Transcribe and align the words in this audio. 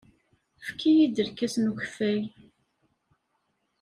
Efk-iyi-d 0.59 1.17
lkas 1.29 1.55
n 1.59 1.69
ukeffay. 1.71 2.21